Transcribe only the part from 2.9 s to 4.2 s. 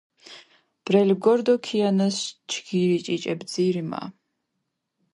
ჭიჭე ბძირი მა!